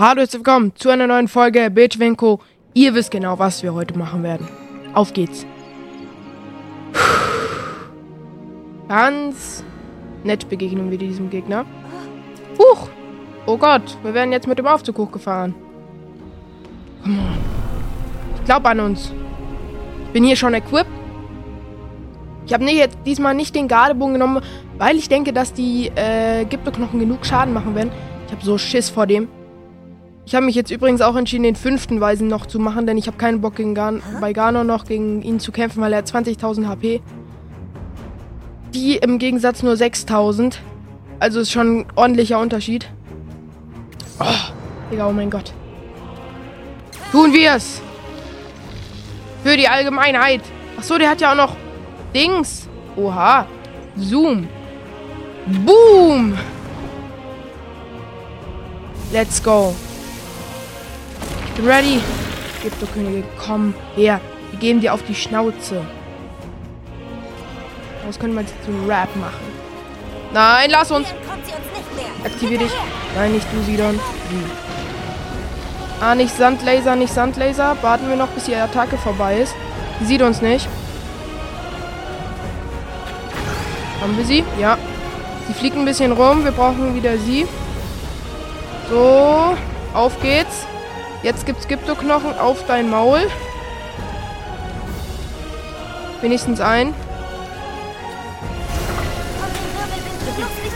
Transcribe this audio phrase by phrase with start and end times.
[0.00, 2.40] Hallo, herzlich willkommen zu einer neuen Folge Bildschwenko.
[2.72, 4.48] Ihr wisst genau, was wir heute machen werden.
[4.94, 5.44] Auf geht's.
[8.88, 9.62] Ganz
[10.24, 11.66] nett begegnen wir diesem Gegner.
[12.58, 12.88] Huch!
[13.44, 15.54] Oh Gott, wir werden jetzt mit dem Aufzug hochgefahren.
[17.02, 17.38] Come on.
[18.36, 19.12] Ich glaube an uns.
[20.06, 20.90] Ich bin hier schon equipped.
[22.46, 24.42] Ich habe jetzt diesmal nicht den Gardebogen genommen,
[24.78, 27.92] weil ich denke, dass die äh, Gipfelknochen genug Schaden machen werden.
[28.28, 29.28] Ich habe so Schiss vor dem.
[30.30, 33.08] Ich habe mich jetzt übrigens auch entschieden, den fünften Weisen noch zu machen, denn ich
[33.08, 36.06] habe keinen Bock gegen Gan bei Garno noch gegen ihn zu kämpfen, weil er hat
[36.06, 37.00] 20.000 HP.
[38.72, 40.58] Die im Gegensatz nur 6.000.
[41.18, 42.88] Also ist schon ein ordentlicher Unterschied.
[44.20, 44.52] Oh,
[44.92, 45.52] Digga, oh mein Gott.
[47.10, 47.82] Tun wir's!
[49.42, 50.42] Für die Allgemeinheit.
[50.78, 51.56] Achso, der hat ja auch noch
[52.14, 52.68] Dings.
[52.94, 53.48] Oha.
[53.96, 54.46] Zoom.
[55.66, 56.38] Boom.
[59.12, 59.74] Let's go.
[61.60, 62.00] Bin ready.
[62.62, 64.18] Krypto-Könige, komm her.
[64.50, 65.82] Wir geben dir auf die Schnauze.
[68.06, 69.44] Was können wir jetzt zu Rap machen?
[70.32, 71.08] Nein, lass uns.
[72.24, 72.72] Aktivier dich.
[73.14, 74.00] Nein, nicht du, Sidon.
[76.00, 77.76] Ah, nicht Sandlaser, nicht Sandlaser.
[77.82, 79.54] Warten wir noch, bis die Attacke vorbei ist.
[80.00, 80.66] Die sieht uns nicht.
[84.00, 84.44] Haben wir sie?
[84.58, 84.78] Ja.
[85.46, 86.42] Sie fliegt ein bisschen rum.
[86.42, 87.46] Wir brauchen wieder sie.
[88.88, 89.54] So.
[89.92, 90.66] Auf geht's.
[91.22, 93.20] Jetzt gibt's Gyptoknochen auf dein Maul.
[96.22, 96.94] Wenigstens ein.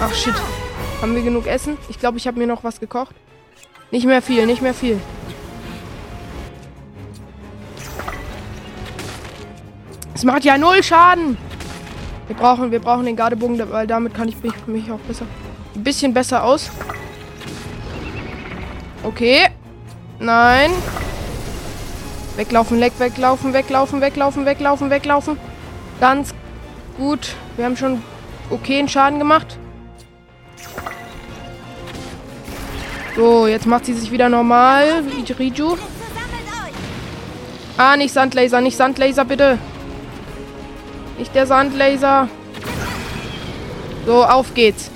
[0.00, 0.34] Ach shit.
[1.00, 1.78] Haben wir genug Essen?
[1.88, 3.14] Ich glaube, ich habe mir noch was gekocht.
[3.90, 5.00] Nicht mehr viel, nicht mehr viel.
[10.14, 11.38] Es macht ja null Schaden.
[12.26, 15.26] Wir brauchen, wir brauchen den Gardebogen, weil damit kann ich mich, mich auch besser,
[15.74, 16.70] ein bisschen besser aus.
[19.02, 19.48] Okay.
[20.25, 20.70] Nein.
[22.36, 25.39] Weglaufen, leck, weglaufen, weglaufen, weglaufen, weglaufen, weglaufen.
[26.01, 26.35] Ganz
[26.96, 27.35] gut.
[27.57, 28.02] Wir haben schon
[28.48, 29.58] okayen Schaden gemacht.
[33.14, 35.05] So, jetzt macht sie sich wieder normal.
[35.39, 35.77] Riju.
[37.77, 39.58] Ah, nicht Sandlaser, nicht Sandlaser, bitte.
[41.18, 42.29] Nicht der Sandlaser.
[44.07, 44.90] So, auf geht's.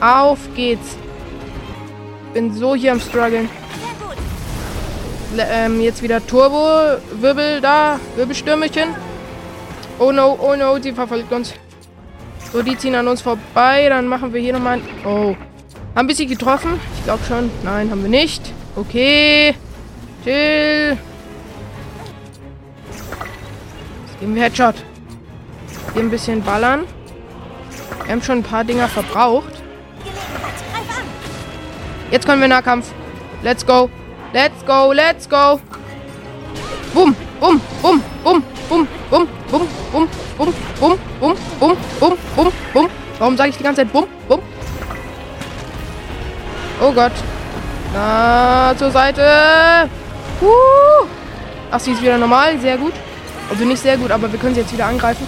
[0.00, 0.96] Auf geht's.
[2.34, 3.48] Bin so hier am struggeln.
[5.38, 8.00] Ähm, jetzt wieder Turbo-Wirbel da.
[8.16, 8.94] Wirbelstürmchen.
[9.98, 11.54] Oh no, oh no, sie verfolgt uns.
[12.52, 13.88] So, die ziehen an uns vorbei.
[13.88, 14.82] Dann machen wir hier nochmal ein...
[15.06, 15.36] Oh.
[15.94, 16.80] Haben wir sie getroffen?
[16.96, 17.50] Ich glaube schon.
[17.62, 18.52] Nein, haben wir nicht.
[18.76, 19.54] Okay.
[20.24, 20.96] Chill.
[24.18, 24.74] Geben wir Headshot.
[25.94, 26.84] Hier ein bisschen ballern.
[28.04, 29.62] Wir haben schon ein paar Dinger verbraucht.
[32.10, 32.92] Jetzt können wir Nahkampf.
[33.42, 33.88] Let's go.
[34.32, 34.92] Let's go.
[34.92, 35.60] Let's go.
[36.94, 40.08] Bum, bum, bum, bum, bum, bum, bum, bum,
[40.38, 40.48] bum,
[40.78, 42.90] bum, bum, bum, bum, bum, bum.
[43.18, 44.40] Warum sage ich die ganze Zeit bum, bum?
[46.80, 47.12] Oh Gott.
[47.92, 49.88] Na, zur Seite.
[50.40, 51.06] Uh.
[51.70, 52.58] Ach, sie ist wieder normal.
[52.58, 52.94] Sehr gut.
[53.50, 55.26] Also nicht sehr gut, aber wir können sie jetzt wieder angreifen.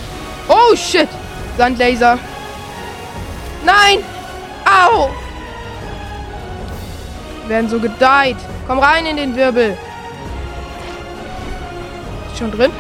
[0.48, 1.08] Oh, shit.
[1.58, 2.19] Sandlaser.
[3.64, 3.98] Nein.
[4.64, 5.10] Au.
[7.42, 8.36] Wir werden so gedeiht.
[8.66, 9.76] Komm rein in den Wirbel.
[12.30, 12.70] Ist schon drin?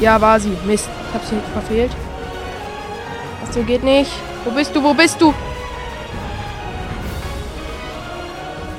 [0.00, 0.56] Ja, war sie.
[0.64, 0.88] Mist.
[1.08, 1.92] Ich hab sie verfehlt.
[3.44, 4.10] Ach so, geht nicht.
[4.44, 4.82] Wo bist du?
[4.82, 5.34] Wo bist du?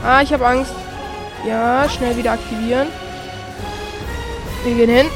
[0.04, 0.74] Ah, ich habe Angst.
[1.48, 2.88] Ja, schnell wieder aktivieren.
[4.64, 5.08] Wir gehen hin.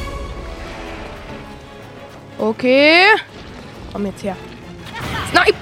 [2.38, 3.02] Okay.
[3.92, 4.36] Komm jetzt her.
[5.30, 5.58] Snipe!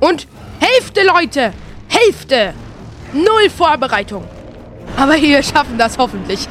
[0.00, 0.26] Und
[0.60, 1.52] Hälfte, Leute!
[1.88, 2.54] Hälfte!
[3.14, 4.24] Null Vorbereitung.
[4.96, 6.46] Aber wir schaffen das hoffentlich.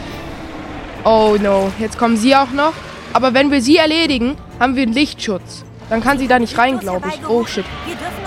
[1.03, 2.74] Oh no, jetzt kommen sie auch noch.
[3.12, 5.66] Aber wenn wir sie erledigen, haben wir einen Lichtschutz.
[5.90, 7.28] Dann kann sie da nicht rein, glaube ich.
[7.28, 7.66] Oh shit.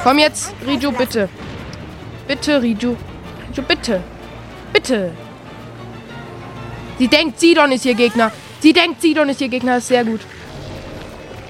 [0.04, 1.28] Komm jetzt, Riju, bitte.
[2.28, 2.94] Bitte, Riju.
[3.50, 4.02] Riju, bitte.
[4.72, 5.12] Bitte.
[6.98, 8.30] Sie denkt, Sidon ist ihr Gegner.
[8.60, 9.76] Sie denkt, Sidon ist ihr Gegner.
[9.76, 10.20] Das ist sehr gut.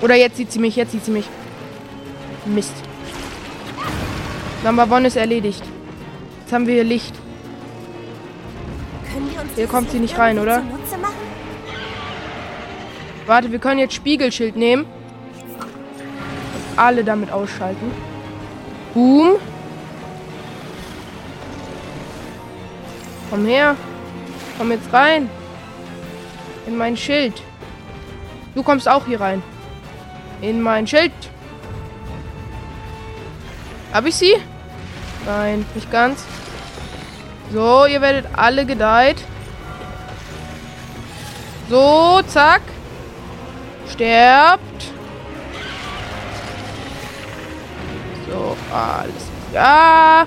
[0.00, 1.26] Oder jetzt sieht sie mich, jetzt sieht sie mich.
[2.46, 2.74] Mist.
[4.62, 5.62] Number One ist erledigt.
[6.46, 7.12] Jetzt haben wir hier Licht.
[9.56, 10.62] Hier kommt sie nicht rein, oder?
[13.26, 14.84] Warte, wir können jetzt Spiegelschild nehmen.
[14.84, 17.90] Und alle damit ausschalten.
[18.94, 19.40] Boom.
[23.28, 23.74] Komm her.
[24.56, 25.28] Komm jetzt rein.
[26.68, 27.42] In mein Schild.
[28.54, 29.42] Du kommst auch hier rein.
[30.42, 31.10] In mein Schild.
[33.92, 34.36] Hab ich sie?
[35.26, 36.24] Nein, nicht ganz.
[37.52, 39.16] So, ihr werdet alle gedeiht.
[41.68, 42.62] So, zack.
[43.90, 44.84] Sterbt.
[48.28, 49.30] So, alles.
[49.52, 50.26] Ja.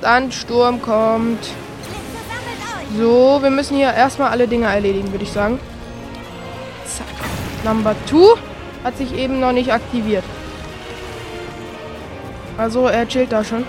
[0.00, 1.46] Sandsturm kommt.
[2.98, 5.60] So, wir müssen hier erstmal alle Dinge erledigen, würde ich sagen.
[6.84, 7.06] Zack.
[7.64, 8.40] Number 2
[8.82, 10.24] hat sich eben noch nicht aktiviert.
[12.58, 13.64] Also, er chillt da schon.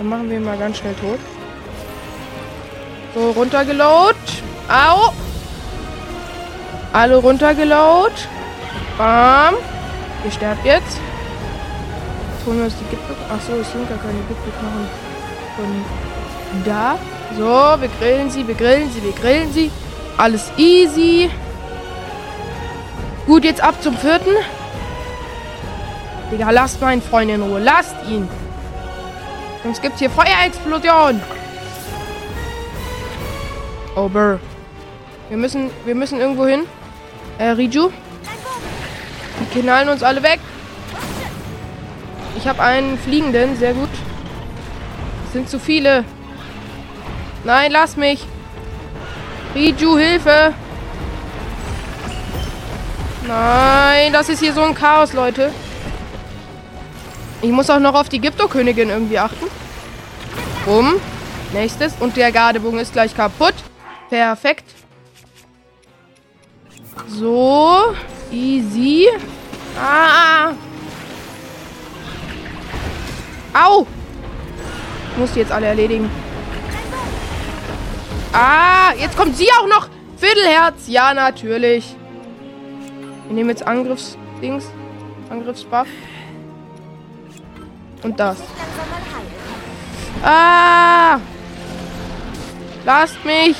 [0.00, 1.18] Dann machen wir ihn mal ganz schnell tot.
[3.14, 4.16] So, runtergeload.
[4.66, 5.12] Au!
[6.94, 8.14] Alle runtergeload.
[8.96, 9.56] Bam.
[10.24, 10.96] Ihr sterbt jetzt.
[12.32, 13.14] Jetzt holen wir uns die Gipfel.
[13.30, 14.88] Achso, es sind gar keine Gipfelknochen.
[15.56, 16.98] Von da.
[17.36, 19.70] So, wir grillen sie, wir grillen sie, wir grillen sie.
[20.16, 21.28] Alles easy.
[23.26, 24.34] Gut, jetzt ab zum vierten.
[26.32, 27.58] Digga, lasst meinen Freund in Ruhe.
[27.58, 28.39] Lasst ihn.
[29.62, 31.20] Sonst gibt's hier Feuerexplosion.
[33.94, 34.40] Over.
[35.28, 36.62] Wir müssen, wir müssen irgendwo hin.
[37.38, 37.90] Äh, Riju.
[39.40, 40.40] Die knallen uns alle weg.
[42.36, 43.90] Ich habe einen fliegenden, sehr gut.
[45.26, 46.04] Es sind zu viele.
[47.44, 48.26] Nein, lass mich.
[49.54, 50.54] Riju, Hilfe.
[53.26, 55.52] Nein, das ist hier so ein Chaos, Leute.
[57.42, 59.46] Ich muss auch noch auf die Gypto-Königin irgendwie achten.
[60.64, 60.94] Bumm.
[61.52, 61.94] Nächstes.
[62.00, 63.54] Und der Gardebogen ist gleich kaputt.
[64.08, 64.64] Perfekt.
[67.06, 67.94] So.
[68.32, 69.08] Easy.
[69.78, 70.52] Ah.
[73.52, 73.86] Au.
[75.16, 76.08] Muss die jetzt alle erledigen.
[78.32, 79.88] Ah, jetzt kommt sie auch noch.
[80.16, 80.84] Viertelherz.
[80.86, 81.94] Ja, natürlich.
[83.26, 84.64] Wir nehmen jetzt Angriffsdings.
[85.28, 85.88] Angriffsbuff.
[88.02, 88.38] Und das.
[90.22, 91.18] Ah!
[92.84, 93.56] Lasst mich!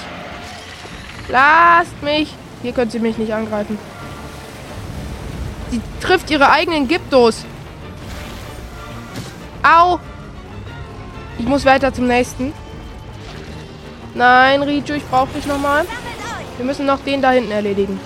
[1.28, 2.34] Lasst mich!
[2.62, 3.78] Hier können sie mich nicht angreifen.
[5.70, 7.44] Sie trifft ihre eigenen Gyptos.
[9.62, 9.98] Au!
[11.38, 12.52] Ich muss weiter zum nächsten.
[14.14, 15.86] Nein, Riju, ich brauche dich nochmal.
[16.56, 18.00] Wir müssen noch den da hinten erledigen.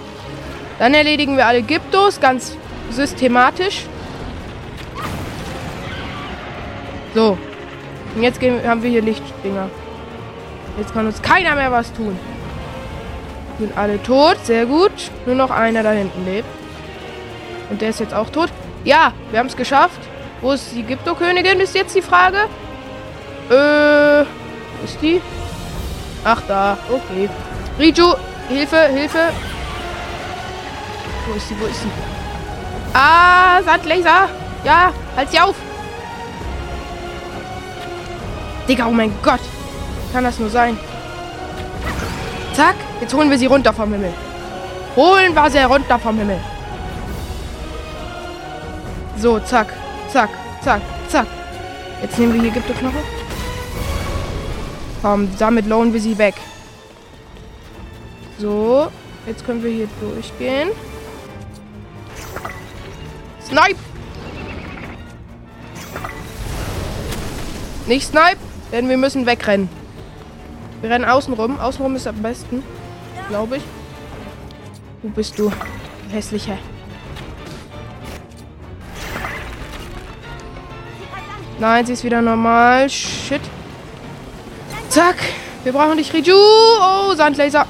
[0.79, 2.57] Dann erledigen wir alle Gyptos, ganz
[2.91, 3.87] systematisch.
[7.15, 7.39] So.
[8.15, 9.71] Und jetzt haben wir hier Lichtdinger.
[10.79, 12.19] Jetzt kann uns keiner mehr was tun.
[13.59, 14.93] Sind alle tot, sehr gut.
[15.27, 16.49] Nur noch einer da hinten lebt.
[17.71, 18.51] Und der ist jetzt auch tot.
[18.85, 20.01] Ja, wir haben es geschafft.
[20.41, 22.39] Wo ist die Gypto-Königin, ist jetzt die Frage.
[23.51, 24.23] Äh,
[24.85, 25.21] ist die?
[26.25, 26.77] Ach, da.
[26.89, 27.29] Okay.
[27.79, 28.15] Riju,
[28.49, 29.31] Hilfe, Hilfe.
[31.27, 31.57] Wo ist sie?
[31.59, 31.89] Wo ist sie?
[32.93, 34.29] Ah, Sandlaser.
[34.65, 35.55] Ja, halt sie auf.
[38.69, 39.41] Digga, oh mein Gott.
[40.13, 40.79] Kann das nur sein?
[42.55, 42.77] Zack.
[43.01, 44.13] Jetzt holen wir sie runter vom Himmel.
[44.97, 46.41] Holen wir sie runter vom Himmel.
[49.17, 49.73] So, zack.
[50.13, 50.31] Zack,
[50.63, 51.27] zack, zack.
[52.01, 53.03] Jetzt nehmen wir hier Gipfelknochen.
[55.03, 56.35] Komm, damit lohnen wir sie weg.
[58.39, 58.89] So,
[59.27, 60.71] jetzt können wir hier durchgehen.
[63.45, 63.79] Snipe!
[67.87, 68.39] Nicht Snipe,
[68.75, 69.69] denn wir müssen wegrennen.
[70.81, 71.61] Wir rennen außen rum.
[71.61, 72.65] Außenrum ist am besten.
[73.29, 73.63] Glaube ich.
[75.01, 75.53] Wo bist du?
[76.11, 76.59] Hässlicher.
[81.61, 82.91] Nein, sie ist wieder normal.
[82.91, 83.41] Shit.
[84.89, 85.17] Zack.
[85.63, 86.35] Wir brauchen dich, Riju.
[86.35, 87.67] Oh, Sandlaser.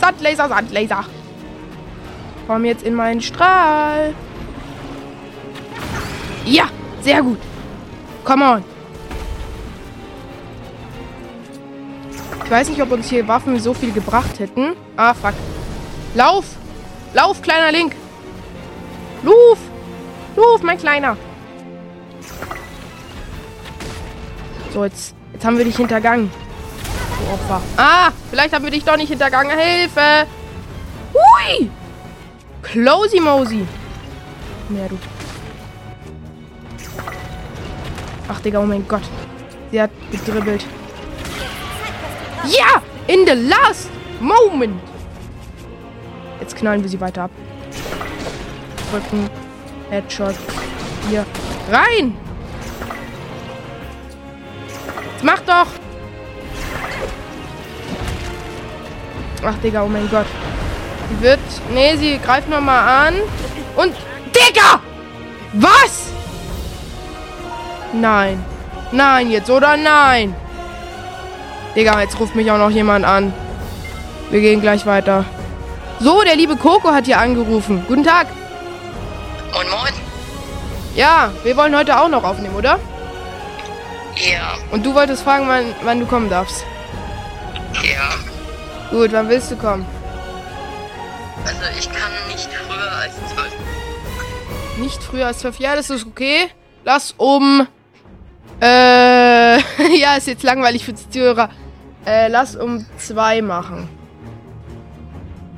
[0.00, 1.04] Sandlaser, Sandlaser.
[2.46, 4.14] Komm jetzt in meinen Strahl.
[6.46, 6.64] Ja,
[7.02, 7.38] sehr gut.
[8.24, 8.79] Come on.
[12.50, 14.72] Ich weiß nicht, ob uns hier Waffen so viel gebracht hätten.
[14.96, 15.34] Ah, fuck.
[16.16, 16.44] Lauf!
[17.14, 17.94] Lauf, kleiner Link!
[19.22, 19.56] Luf!
[20.34, 21.16] Luf, mein Kleiner!
[24.74, 26.28] So, jetzt, jetzt haben wir dich hintergangen.
[27.20, 27.62] Du Opfer.
[27.76, 29.56] Ah, vielleicht haben wir dich doch nicht hintergangen.
[29.56, 30.26] Hilfe!
[31.14, 31.70] Hui!
[32.62, 33.64] Closy Mosey.
[34.70, 34.98] Mehr, du.
[38.26, 39.04] Ach, Digga, oh mein Gott.
[39.70, 40.66] Sie hat gedribbelt.
[42.44, 42.82] Ja!
[43.06, 44.80] In the last moment!
[46.40, 47.30] Jetzt knallen wir sie weiter ab.
[48.90, 49.28] Drücken.
[49.90, 50.34] Headshot.
[51.08, 51.26] Hier.
[51.70, 52.16] Rein!
[55.22, 55.66] Mach doch!
[59.44, 60.26] Ach, Digga, oh mein Gott.
[61.08, 61.40] Sie wird...
[61.72, 63.14] Nee, sie greift nochmal an.
[63.76, 63.94] Und...
[64.34, 64.80] Digga!
[65.54, 66.10] Was?
[67.92, 68.44] Nein.
[68.92, 70.34] Nein, jetzt oder nein?
[71.76, 73.32] Digga, jetzt ruft mich auch noch jemand an.
[74.30, 75.24] Wir gehen gleich weiter.
[76.00, 77.84] So, der liebe Coco hat hier angerufen.
[77.86, 78.26] Guten Tag.
[79.52, 79.92] Moin, moin.
[80.94, 82.78] Ja, wir wollen heute auch noch aufnehmen, oder?
[84.16, 86.64] Ja, Und du wolltest fragen, wann, wann du kommen darfst.
[87.82, 88.10] ja.
[88.90, 89.86] Gut, wann willst du kommen?
[91.44, 93.52] Also ich kann nicht früher als zwölf.
[94.78, 95.60] Nicht früher als zwölf.
[95.60, 96.50] Ja, das ist okay.
[96.84, 97.68] Lass um.
[98.60, 99.58] Äh.
[99.96, 101.50] ja, ist jetzt langweilig für die Zuhörer.
[102.06, 103.88] Äh, lass um zwei machen.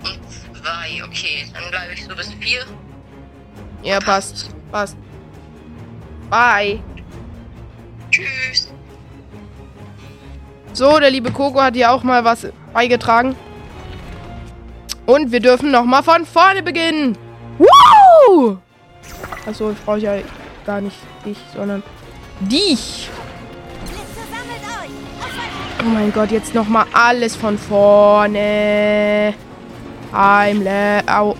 [0.02, 0.20] Und
[0.56, 1.46] zwei, okay.
[1.52, 2.64] Dann bleibe ich so bis vier.
[3.82, 4.50] Ja, passt.
[4.70, 4.96] Passt.
[6.30, 6.80] Bye.
[8.10, 8.72] Tschüss.
[10.72, 13.36] So, der liebe Coco hat hier auch mal was beigetragen.
[15.04, 17.18] Und wir dürfen nochmal von vorne beginnen.
[17.58, 18.56] Woo!
[19.46, 20.14] Achso, ich brauche ja
[20.64, 21.82] gar nicht dich, sondern
[22.40, 23.10] dich.
[25.84, 29.34] Oh mein Gott, jetzt nochmal alles von vorne.
[30.12, 31.02] Heimle.
[31.08, 31.34] Au.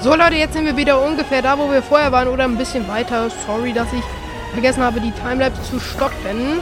[0.00, 2.86] So Leute, jetzt sind wir wieder ungefähr da, wo wir vorher waren oder ein bisschen
[2.86, 3.28] weiter.
[3.46, 4.04] Sorry, dass ich
[4.52, 6.60] vergessen habe, die Timelapse zu stoppen.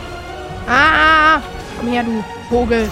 [0.69, 1.41] Ah,
[1.79, 2.91] komm her, du Vogel.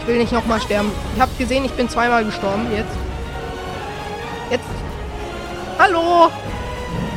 [0.00, 0.90] Ich will nicht nochmal sterben.
[1.14, 2.66] Ich habe gesehen, ich bin zweimal gestorben.
[2.74, 2.96] Jetzt.
[4.50, 4.64] Jetzt.
[5.78, 6.30] Hallo.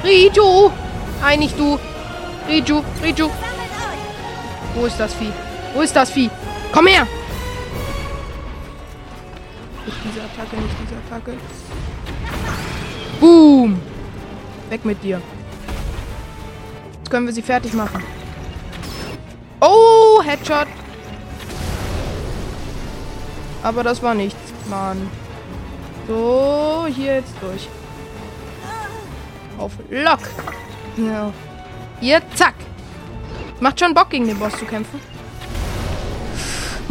[0.03, 0.71] Riju.
[1.37, 1.79] Nicht du.
[2.47, 3.29] Riju, Riju.
[4.75, 5.31] Wo ist das Vieh?
[5.73, 6.29] Wo ist das Vieh?
[6.73, 7.07] Komm her.
[10.03, 11.37] Diese Attacke, nicht diese Attacke.
[13.19, 13.81] Boom.
[14.69, 15.21] Weg mit dir.
[16.97, 18.03] Jetzt können wir sie fertig machen.
[19.61, 20.67] Oh, Headshot.
[23.63, 25.09] Aber das war nichts, Mann.
[26.07, 27.69] So, hier jetzt durch.
[29.57, 30.19] Auf Lock.
[30.97, 31.31] Ja.
[32.01, 32.55] Hier, zack.
[33.61, 34.99] Macht schon Bock, gegen den Boss zu kämpfen.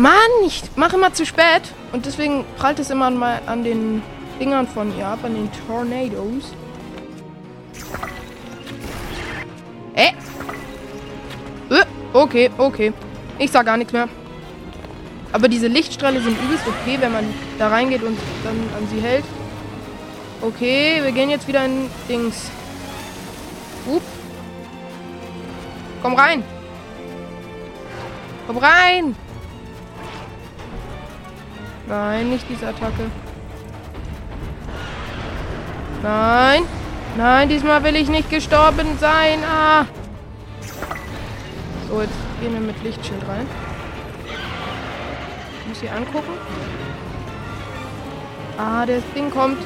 [0.03, 1.63] Mann, ich mache immer zu spät.
[1.93, 4.03] Und deswegen prallt es immer mein, an den
[4.41, 6.53] Dingern von ihr ab, an den Tornadoes.
[9.95, 10.09] Äh.
[11.71, 12.93] Äh, okay, okay.
[13.39, 14.09] Ich sag gar nichts mehr.
[15.31, 19.25] Aber diese Lichtstrahle sind übelst okay, wenn man da reingeht und dann an sie hält.
[20.41, 22.51] Okay, wir gehen jetzt wieder in Dings.
[23.87, 24.03] Up.
[26.03, 26.43] Komm rein.
[28.49, 29.15] Komm rein.
[31.93, 33.11] Nein, nicht diese Attacke.
[36.03, 36.63] Nein.
[37.19, 39.41] Nein, diesmal will ich nicht gestorben sein.
[39.45, 39.85] Ah.
[41.91, 43.47] So, jetzt gehen wir mit Lichtschild rein.
[45.61, 46.33] Ich muss sie angucken.
[48.57, 49.59] Ah, das Ding kommt.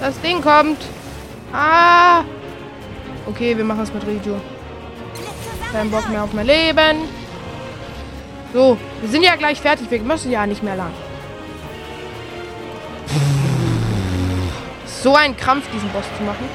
[0.00, 0.78] Das Ding kommt.
[1.52, 2.24] Ah.
[3.26, 4.36] Okay, wir machen es mit Riju.
[5.70, 7.15] Kein Bock mehr auf mein Leben.
[8.56, 9.90] So, wir sind ja gleich fertig.
[9.90, 10.90] Wir müssen ja nicht mehr lang.
[14.86, 16.48] So ein Krampf, diesen Boss zu machen.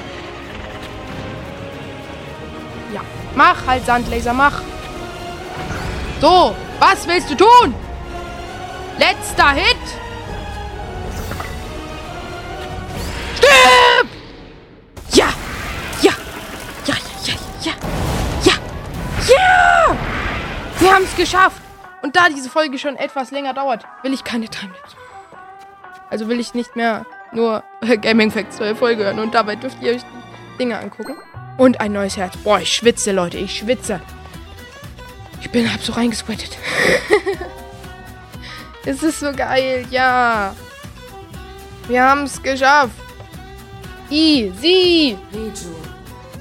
[2.92, 3.02] Ja,
[3.36, 4.64] mach halt, Sandlaser, mach.
[6.20, 7.76] So, was willst du tun?
[8.98, 9.78] Letzter Hit.
[13.38, 14.08] Stirb!
[15.12, 15.28] Ja,
[16.02, 16.14] ja,
[16.88, 17.74] ja, ja, ja,
[18.44, 18.54] ja,
[19.28, 19.96] ja.
[20.80, 21.62] Wir haben es geschafft.
[22.02, 24.96] Und da diese Folge schon etwas länger dauert, will ich keine Timelapse.
[26.10, 27.64] Also will ich nicht mehr nur
[28.02, 29.20] Gaming Facts neue Folge hören.
[29.20, 31.16] Und dabei dürft ihr euch die Dinge angucken.
[31.58, 32.36] Und ein neues Herz.
[32.38, 33.38] Boah, ich schwitze, Leute.
[33.38, 34.02] Ich schwitze.
[35.42, 36.58] Ich bin hab so reingesquattet.
[38.86, 39.86] es ist so geil.
[39.90, 40.56] Ja.
[41.88, 42.94] Wir haben es geschafft.
[44.10, 45.18] Easy.
[45.34, 45.76] Riju,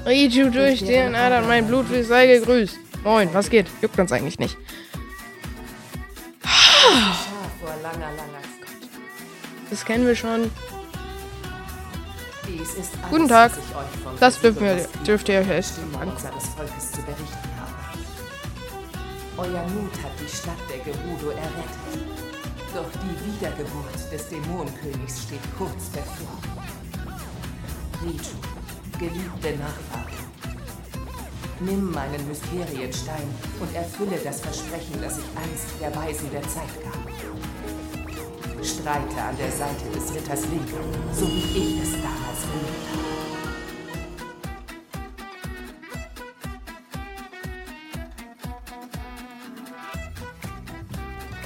[0.05, 2.77] Riju durch den Adern, mein Blut sei gegrüßt.
[3.03, 3.67] Moin, was geht?
[3.81, 4.57] Juckt uns eigentlich nicht.
[7.59, 8.89] Vor langer, langer Zeit.
[9.69, 10.51] Das kennen wir schon.
[12.47, 13.51] Dies ist alles, Guten Tag.
[14.19, 16.11] Das dürfen wir, dürft ihr euch Stimme angucken.
[16.11, 17.71] unseres Volkes zu berichten habe.
[19.37, 22.01] Euer Mut hat die Stadt der Gerudo errettet.
[22.73, 26.37] Doch die Wiedergeburt des Dämonenkönigs steht kurz bevor.
[28.01, 28.19] Riju,
[28.97, 30.30] geliebte Nachfahren,
[31.61, 33.27] nimm meinen Mysterienstein
[33.59, 37.01] und erfülle das Versprechen, das ich einst der Weisen der Zeit gab.
[38.63, 43.01] Streite an der Seite des Ritters Linker, so wie ich es damals geliebt.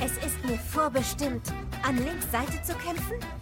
[0.04, 1.54] Es ist mir vorbestimmt,
[1.84, 3.35] an Links Seite zu kämpfen?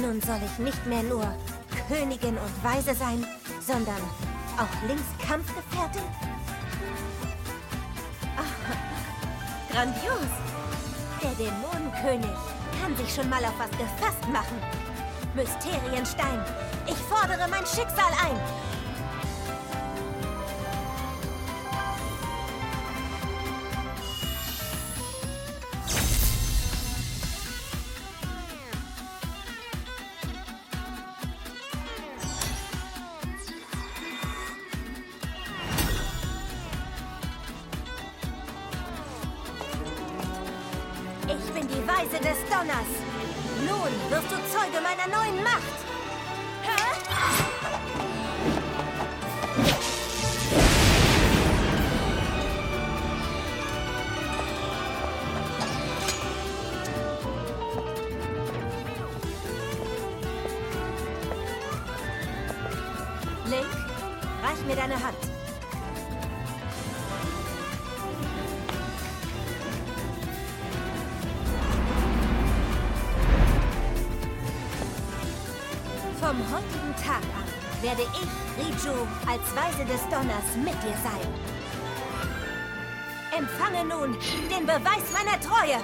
[0.00, 1.26] Nun soll ich nicht mehr nur
[1.86, 3.26] Königin und Weise sein,
[3.60, 4.00] sondern
[4.56, 6.02] auch Links Kampfgefährtin?
[8.34, 8.70] Ah,
[9.70, 10.30] grandios!
[11.22, 12.38] Der Dämonenkönig
[12.80, 14.56] kann sich schon mal auf was gefasst machen.
[15.34, 16.42] Mysterienstein,
[16.86, 18.69] ich fordere mein Schicksal ein.
[44.70, 45.62] Zeuge meiner neuen Macht.
[63.46, 63.66] Link,
[64.42, 65.39] reich mir deine Hand.
[78.00, 81.20] Werde ich, Riju, als Weise des Donners mit dir sein.
[83.36, 84.16] Empfange nun
[84.50, 85.82] den Beweis meiner Treue.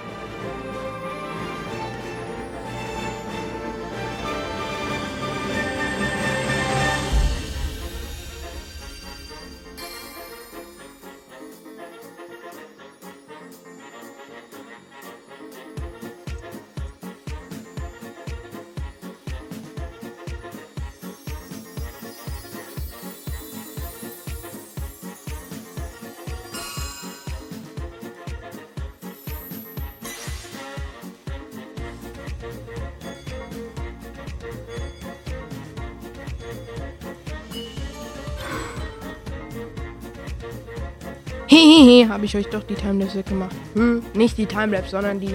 [41.97, 43.57] Hehehe, habe ich euch doch die Timelapse weggemacht.
[43.75, 45.35] Hm, nicht die Timelapse, sondern die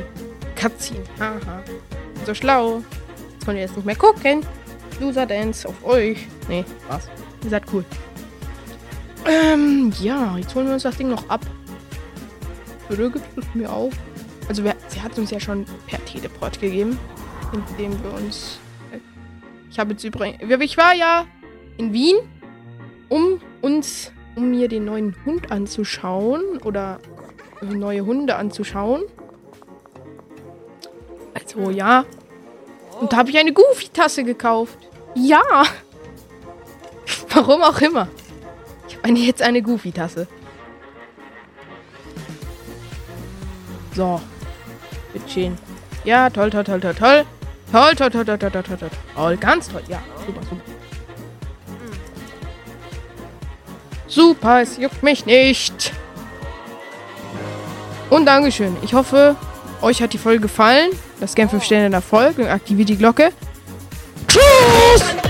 [0.55, 1.03] Cutscene.
[1.19, 1.63] Haha.
[2.25, 2.83] So schlau.
[3.33, 4.45] Jetzt könnt ihr jetzt nicht mehr gucken.
[4.99, 6.27] Loser Dance auf euch.
[6.47, 7.09] Nee, was?
[7.43, 7.83] Ihr seid cool.
[9.25, 11.41] Ähm, ja, jetzt holen wir uns das Ding noch ab.
[12.89, 13.93] Bitte gibt es mir auf.
[14.47, 16.99] Also, wir, sie hat uns ja schon per Teleport gegeben,
[17.53, 18.59] indem wir uns.
[18.91, 18.97] äh,
[19.71, 20.37] Ich habe jetzt übrigens.
[20.61, 21.25] Ich war ja
[21.77, 22.17] in Wien,
[23.09, 26.99] um uns, um mir den neuen Hund anzuschauen oder
[27.61, 29.03] neue Hunde anzuschauen.
[31.33, 32.05] Also ja.
[32.99, 34.77] Und da habe ich eine Goofy-Tasse gekauft.
[35.15, 35.41] Ja.
[37.33, 38.07] Warum auch immer.
[38.87, 40.27] Ich habe eine, jetzt eine Goofy-Tasse.
[43.93, 44.21] So.
[45.13, 45.57] Bitteschön.
[46.03, 47.25] Ja, toll, toll, toll, toll, toll.
[47.71, 48.89] Toll, toll, toll, toll, toll, toll, toll, toll.
[49.15, 49.81] Toll, ganz toll.
[49.87, 50.70] Ja, super, super.
[54.11, 55.93] Super, es juckt mich nicht.
[58.09, 58.75] Und Dankeschön.
[58.81, 59.37] Ich hoffe,
[59.81, 60.91] euch hat die Folge gefallen.
[61.21, 63.31] Lasst gerne 5 Sterne Folge und aktiviert die Glocke.
[64.27, 65.20] Tschüss!